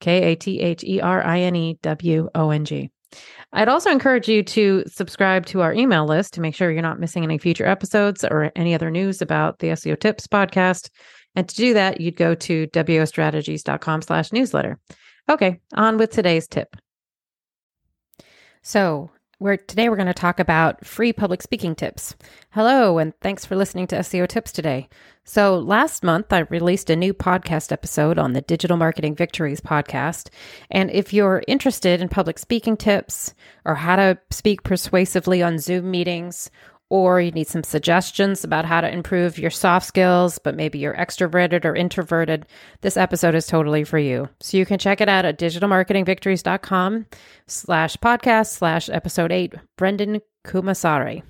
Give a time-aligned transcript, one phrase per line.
[0.00, 2.90] K A T H E R I N E W O N G.
[3.52, 7.00] I'd also encourage you to subscribe to our email list to make sure you're not
[7.00, 10.90] missing any future episodes or any other news about the SEO Tips podcast.
[11.34, 14.78] And to do that, you'd go to wostrategies.com slash newsletter.
[15.28, 16.76] Okay, on with today's tip.
[18.62, 19.10] So
[19.40, 22.16] we're today we're going to talk about free public speaking tips.
[22.50, 24.88] Hello and thanks for listening to SEO tips today.
[25.24, 30.30] So last month I released a new podcast episode on the Digital Marketing Victories podcast,
[30.70, 33.32] and if you're interested in public speaking tips
[33.64, 36.50] or how to speak persuasively on Zoom meetings
[36.90, 40.94] or you need some suggestions about how to improve your soft skills, but maybe you're
[40.94, 42.46] extroverted or introverted,
[42.80, 44.28] this episode is totally for you.
[44.40, 47.06] So you can check it out at digitalmarketingvictories.com
[47.46, 51.22] slash podcast slash episode eight, Brendan Kumasari.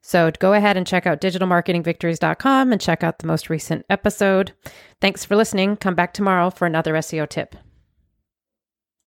[0.00, 4.52] So go ahead and check out digitalmarketingvictories.com and check out the most recent episode.
[5.00, 5.76] Thanks for listening.
[5.76, 7.54] Come back tomorrow for another SEO tip.